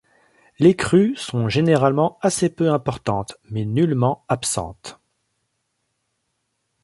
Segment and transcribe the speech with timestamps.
[0.57, 4.99] Les crues sont généralement assez peu importantes, mais nullement absentes.